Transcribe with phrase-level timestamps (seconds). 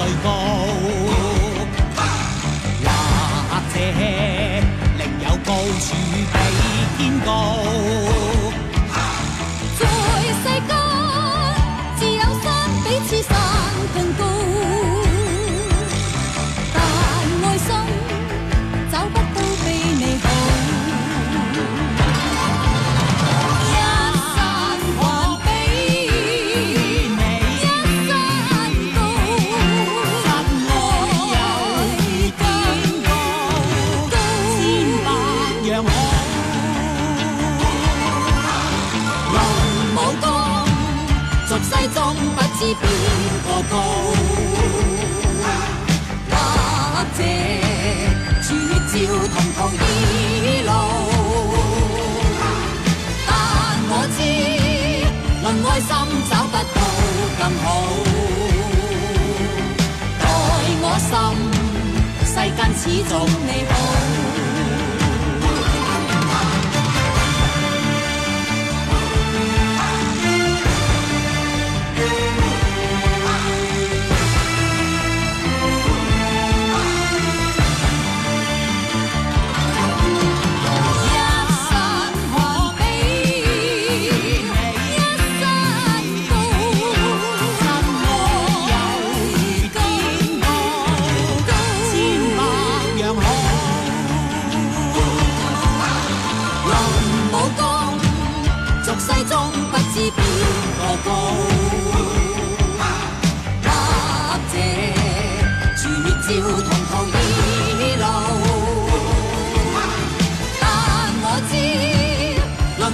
[0.00, 0.39] 細個。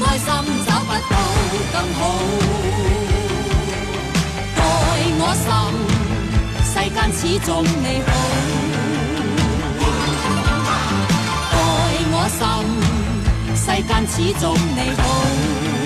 [0.00, 0.26] 爱心
[0.66, 1.16] 找不到
[1.72, 2.00] 更好
[4.56, 4.60] 待
[5.18, 5.46] 我心
[6.64, 8.10] 世间始终你好。
[11.52, 11.54] 待
[12.12, 12.40] 我心
[13.54, 14.44] 世间始终
[14.74, 15.81] 你好。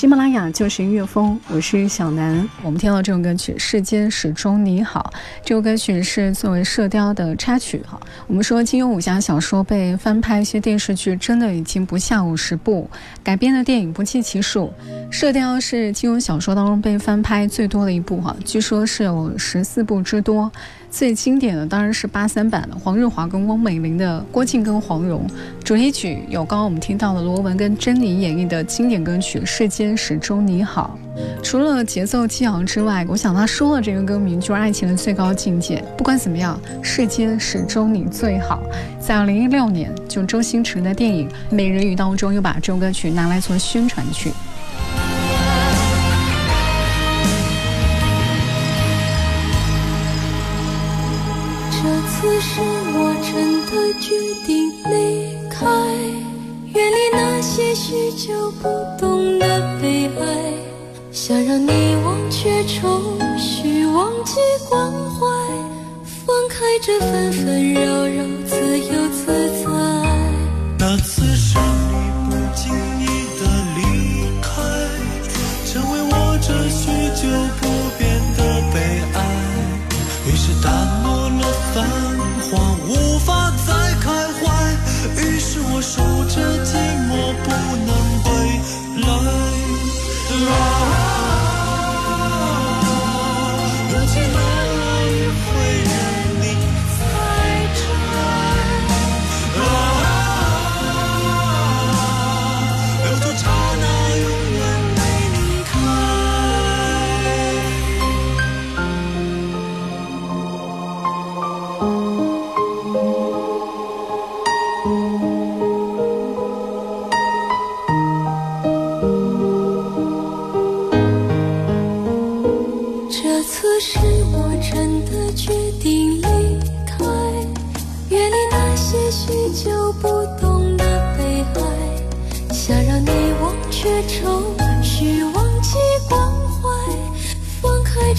[0.00, 2.48] 喜马拉雅就是音乐风，我是小南。
[2.62, 5.12] 我们听到这首歌曲《世间始终你好》，
[5.44, 7.82] 这首歌曲是作为《射雕》的插曲。
[7.86, 12.88] 哈，我们说金庸武侠小说被翻拍一些电视剧，真的已经不下五十部，
[13.22, 14.72] 改编的电影不计其数。
[15.12, 20.50] 《射雕》是金庸小说当中被翻拍最多的一部，哈，据说是有十四部之多。
[20.90, 25.24] 最经典的当然是八三版的黄日华跟翁美玲的《郭靖跟黄蓉》，
[25.64, 30.98] 主题曲有刚刚我们听到的罗文跟珍妮演绎的经典歌曲《世间始终你好》。
[31.42, 35.82] 除了节奏激昂之外，我想他说了这个歌名就是爱情的最高境界。
[35.96, 38.60] 不管怎么样，世间始终你最好。
[38.98, 44.32] 在二零一六年，就周星驰的电影《美人鱼》当中，又把这首歌曲拿来做宣传曲。
[57.42, 58.68] 那些许久不
[58.98, 60.52] 懂的悲哀，
[61.10, 63.00] 想让你忘却愁
[63.38, 64.34] 绪，忘记
[64.68, 65.26] 关怀，
[66.04, 69.70] 放开这纷纷扰扰，自由自在。
[70.78, 71.62] 那此生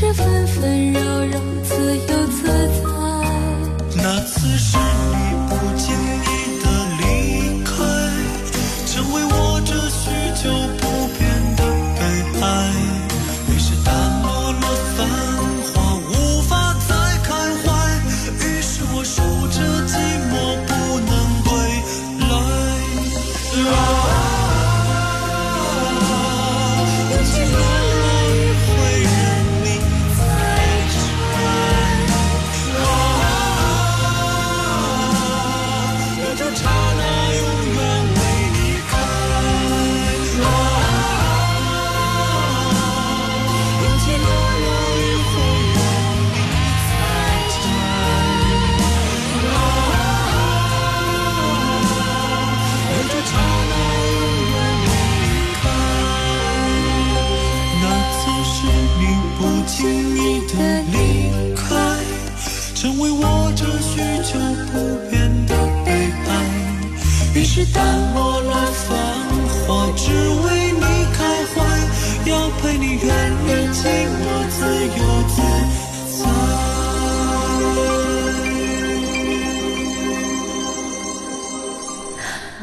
[0.00, 2.59] 这纷纷扰扰，自由自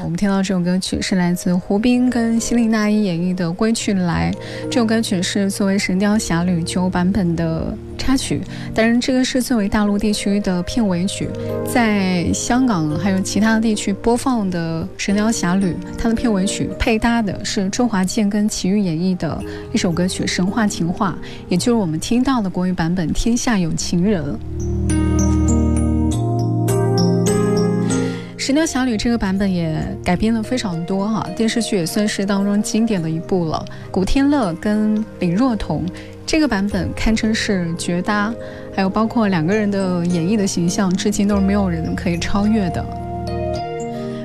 [0.03, 4.31] 我们听到这首歌曲是来自胡兵跟希林娜依演绎的《归去来》。
[4.69, 8.39] 这首歌曲是作为《神雕侠侣》旧版本的插曲，
[8.75, 11.27] 当然这个是作为大陆地区的片尾曲，
[11.65, 19.41] 在香港还有其他地区播放的《神雕侠侣》，它的片尾曲配搭的是周华健跟齐豫演绎的
[19.73, 21.17] 一首歌曲《神话情话》，
[21.49, 24.23] 也就是我们听到的国语版本《天下有情人》。
[28.47, 33.65] 《神雕侠侣》这个版本也改编了非常多哈，电视剧也算是当中经典的一部了。
[33.91, 35.83] 古天乐跟李若彤
[36.25, 38.33] 这个版本堪称是绝搭，
[38.73, 42.81] 还有包括两个人的演绎的形象，至今都是没有人可以超越的。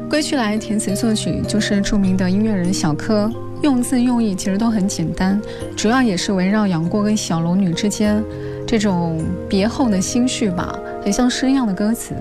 [0.09, 3.29] 《归去来》填词作曲就是著名的音乐人小柯，
[3.63, 5.43] 用字用意其实都很简单，
[5.77, 8.23] 主要也是围绕杨过跟小龙女之间
[8.69, 12.15] 这种别后的心绪吧，很像诗一样的歌词。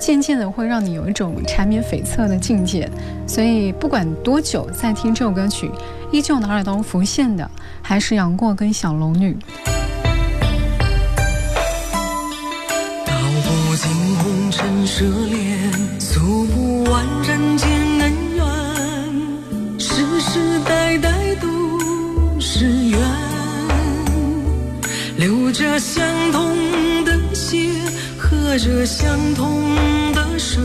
[0.00, 2.90] 渐渐的会让你有一种缠绵悱恻的境界，
[3.26, 5.70] 所以不管多久再听这首歌曲，
[6.10, 7.48] 依旧脑海当中浮现的
[7.82, 9.36] 还是杨过跟小龙女。
[13.04, 13.12] 道
[13.44, 15.70] 不尽红尘奢恋，
[16.00, 17.68] 诉不完人间
[18.00, 18.44] 恩怨，
[19.78, 21.12] 世世代代
[21.42, 22.98] 都是缘，
[25.18, 27.58] 流着相同的血。
[28.50, 29.62] 喝着相同
[30.12, 30.60] 的水，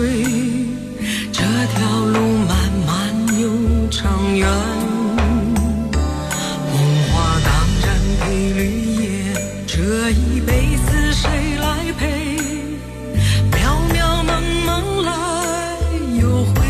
[1.32, 4.50] 这条路漫漫又长远。
[6.72, 7.54] 红花当
[7.86, 7.88] 然
[8.22, 8.60] 配绿
[8.96, 9.36] 叶，
[9.68, 11.30] 这一辈子谁
[11.62, 12.40] 来陪？
[13.52, 13.56] 渺
[13.94, 15.78] 渺茫茫来
[16.20, 16.66] 又回，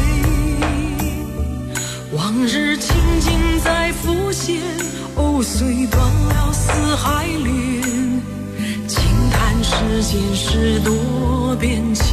[2.11, 4.59] 往日情景再浮现，
[5.15, 5.97] 藕虽断
[6.27, 7.55] 了丝还连。
[9.87, 10.93] 世间事多
[11.59, 12.05] 变迁，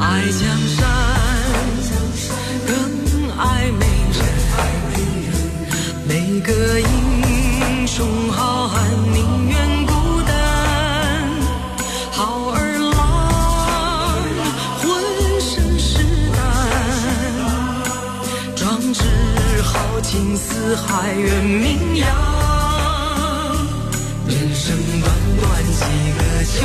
[0.00, 0.40] 爱江
[0.76, 0.78] 山
[2.66, 2.74] 更
[3.38, 4.18] 爱美人。
[6.08, 8.82] 每个英雄好汉
[9.14, 9.92] 宁愿孤
[10.26, 10.32] 单，
[12.10, 12.92] 好儿郎
[14.80, 14.84] 浑
[15.40, 15.98] 身是
[16.32, 16.38] 胆，
[18.56, 19.00] 壮志
[19.62, 22.08] 豪情四海远名扬。
[24.26, 25.80] 人生短短几
[26.18, 26.58] 个秋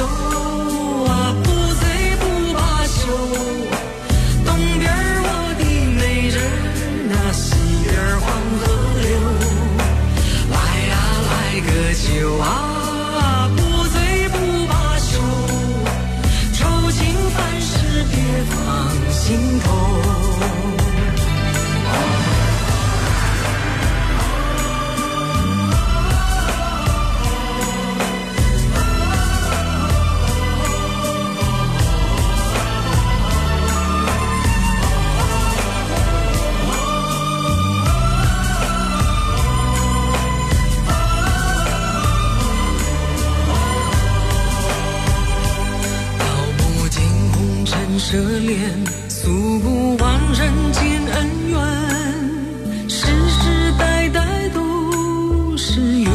[56.05, 56.13] 缘，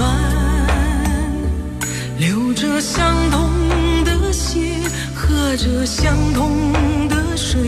[2.18, 3.50] 流着相同
[4.04, 4.74] 的血，
[5.14, 6.72] 喝着相同
[7.08, 7.60] 的水，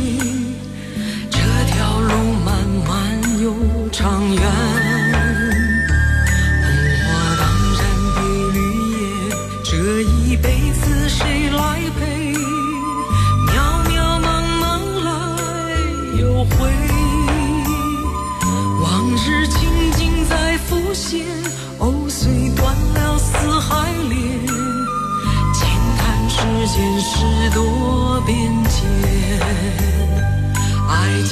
[1.30, 2.12] 这条路
[2.44, 2.54] 漫
[2.86, 3.54] 漫又
[3.90, 4.81] 长远。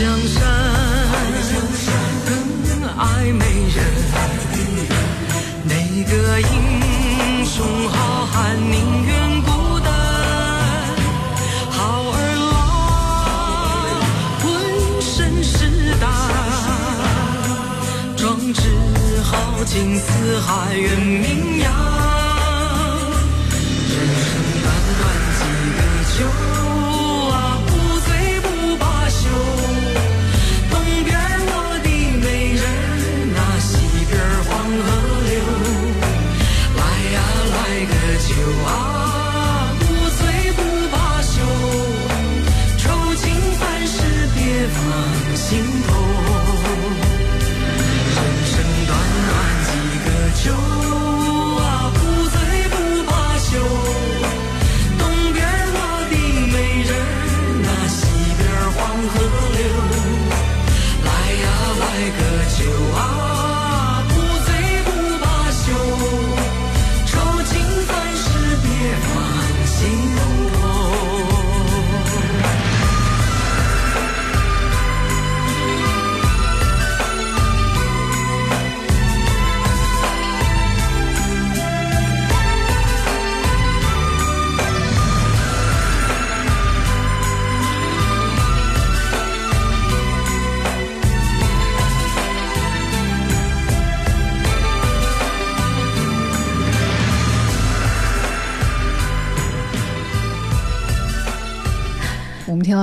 [0.00, 0.79] 江山。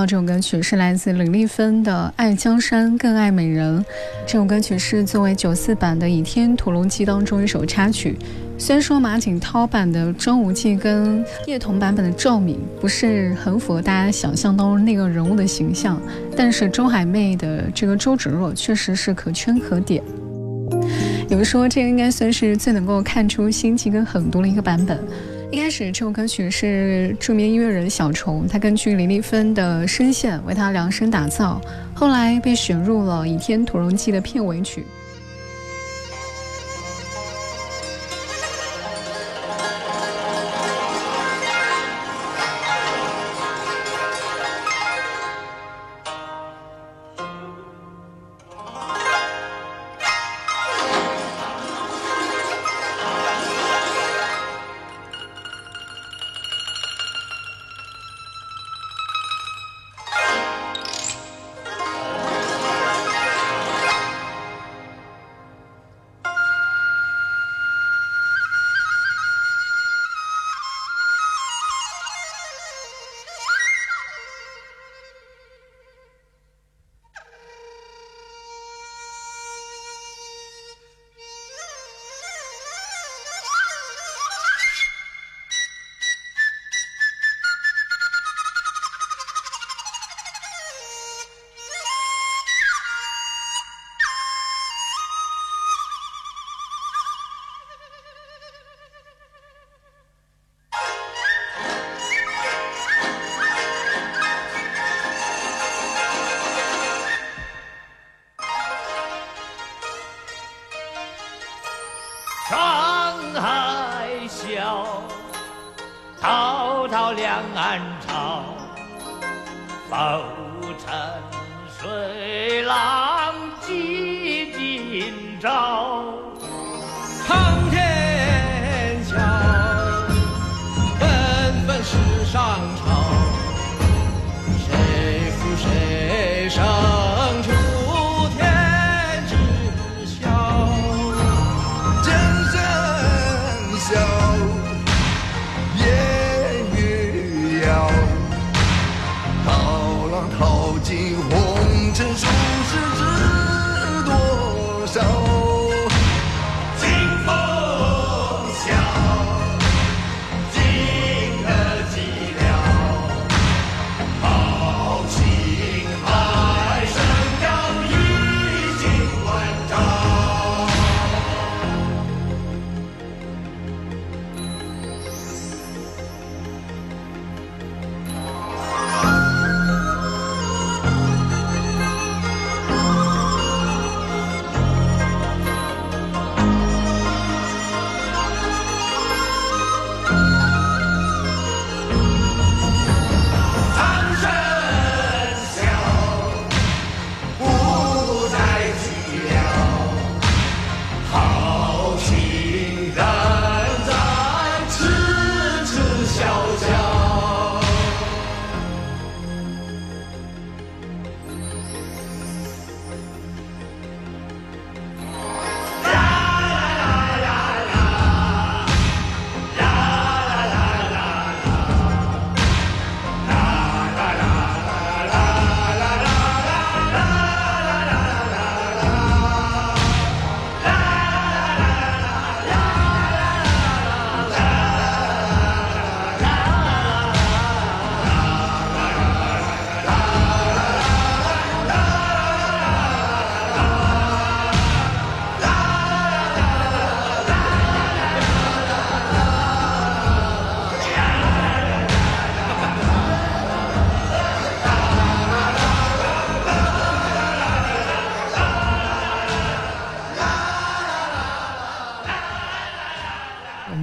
[0.06, 3.80] 这首歌曲是来自李丽芬的《爱江山更爱美人》。
[4.26, 8.16] 这首歌曲是作为九四版的《倚天屠龙记》当中一首插曲。
[8.56, 16.00] 虽然说马景涛版的张无忌跟叶童版本的赵敏不是很符合大家想象当中那个人物的形象，
[16.36, 20.02] 但是周海媚的这个周芷若确实是可圈可点。
[21.28, 24.98] 有人说这个应该算是最能够看出心机跟狠毒的一个版本。
[25.50, 31.58] 一开始这首歌曲是著名音乐人小虫，他根据林丽芬的声线为她量身打造，
[31.94, 34.84] 后来被选入了《倚天屠龙记》的片尾曲。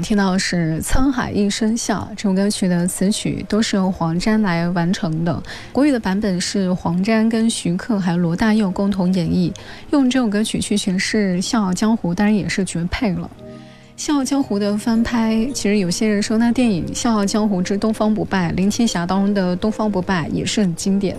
[0.06, 9.52] 听到是《沧海一声笑》这首歌曲的词曲都是由黄沾来完成的，国语的版本是黄沾跟徐克还有罗大佑共同演绎，
[9.90, 13.28] 用这首歌曲去诠释《笑傲江湖》，当然也是绝配了。
[13.98, 21.16] 《笑傲江湖》的翻拍，其实有些人说那电影《笑傲江湖之东方不败》，林青霞当中的东方不败也是很经典。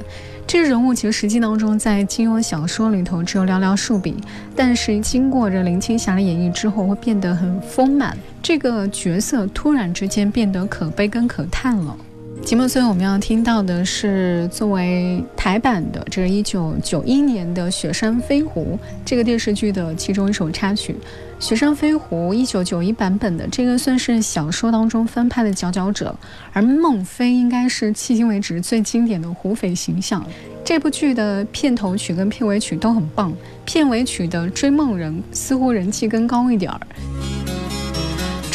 [0.46, 4.14] 这个人物其实实际当中在金庸小说里头只有寥寥数笔，
[4.54, 8.14] 但是经过着林青霞的演绎之后，会变得很丰满。
[8.42, 11.96] 这个角色突然之间变得可悲跟可叹了。
[12.42, 20.94] 节目最后我们要听到的是作为台版的，这是一九九一年的《雪山飞狐》这个电视剧的其中一首插曲。
[21.44, 26.14] 《雪山飞狐》一九九一版本的这个算是小说当中翻拍的佼佼者，
[26.52, 30.24] 而孟非应该是迄今为止最经典的胡匪形象。
[30.64, 33.32] 这部剧的片头曲跟片尾曲都很棒，
[33.64, 36.80] 片尾曲的《追梦人》似乎人气更高一点儿。《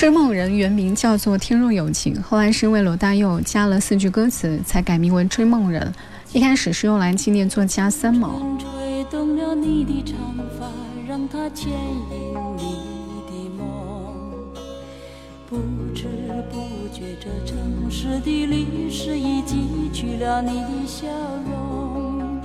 [0.01, 5.93] 追梦人》原名叫做《天若有情》，后来是因为罗大佑加了四句歌词才改名为《追梦人》。
[6.35, 8.41] 一开始是用来纪念作家三毛。
[8.57, 10.17] 吹动了你的长
[10.57, 10.65] 发，
[11.07, 12.63] 让它牵引你
[13.27, 13.63] 的梦。
[15.47, 15.57] 不
[15.93, 16.07] 知
[16.49, 16.57] 不
[16.91, 21.05] 觉，这城市的历史已记取了你的笑
[21.51, 22.41] 容。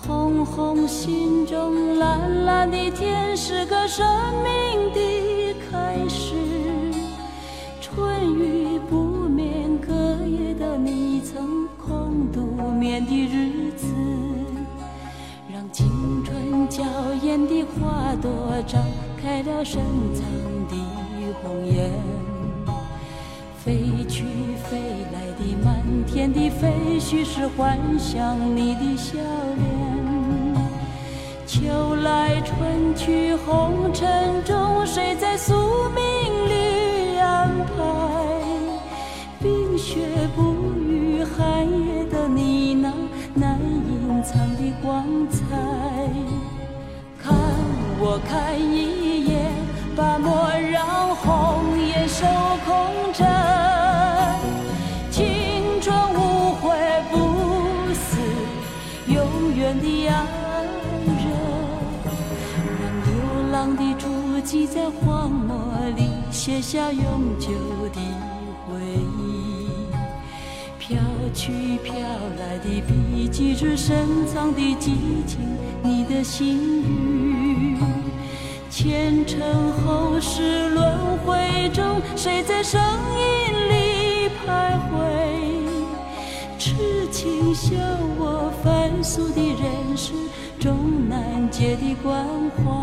[0.00, 4.06] 红红心中，蓝蓝的天，是个生
[4.44, 5.00] 命的
[12.82, 13.86] 眠的日子，
[15.52, 15.86] 让青
[16.24, 16.82] 春娇
[17.22, 18.78] 艳的花朵绽
[19.22, 19.80] 开了深
[20.12, 20.24] 藏
[20.68, 20.74] 的
[21.40, 21.92] 红颜。
[23.64, 24.24] 飞去
[24.64, 24.80] 飞
[25.12, 29.16] 来的满天的飞絮，是幻想你的笑
[29.56, 29.62] 脸。
[31.46, 35.54] 秋来春去红尘中，谁在宿
[35.94, 36.02] 命
[36.50, 37.72] 里安排？
[39.40, 40.00] 冰雪
[40.34, 40.51] 不
[48.04, 49.52] 我看一眼，
[49.94, 52.26] 把莫让红颜守
[52.66, 53.24] 空枕。
[55.08, 56.74] 青春无悔
[57.12, 57.14] 不
[57.94, 58.18] 死，
[59.06, 60.12] 永远的爱
[61.06, 61.24] 人。
[62.80, 63.08] 让流
[63.52, 64.04] 浪的足
[64.44, 65.54] 迹在荒漠
[65.96, 67.52] 里写下永久
[67.94, 68.00] 的
[68.66, 69.11] 回忆。
[71.34, 71.94] 去飘
[72.38, 74.92] 来的笔迹，是深藏的激
[75.26, 75.38] 情，
[75.82, 77.78] 你的心语。
[78.70, 79.40] 前尘
[79.84, 84.92] 后世轮回中，谁在声音里徘徊？
[86.58, 86.74] 痴
[87.10, 87.74] 情笑
[88.18, 90.12] 我凡俗的人世
[90.58, 92.81] 终难解的关怀。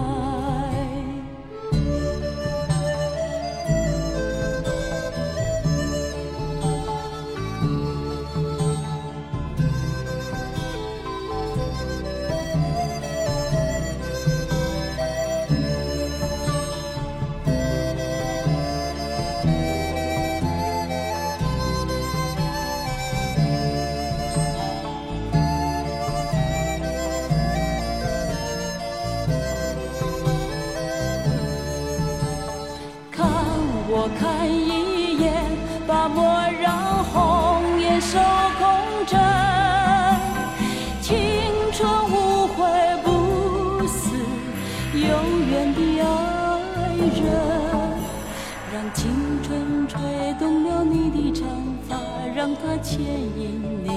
[52.89, 52.97] 牵
[53.37, 53.87] 引你